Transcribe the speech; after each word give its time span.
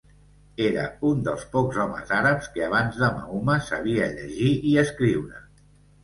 Era 0.67 0.83
un 1.09 1.19
dels 1.25 1.41
pocs 1.55 1.75
homes 1.83 2.13
àrabs 2.19 2.49
que 2.55 2.63
abans 2.67 2.97
de 3.01 3.09
Mahoma 3.17 3.57
sabia 3.67 4.07
llegir 4.15 4.49
i 4.71 4.73
escriure. 4.85 5.43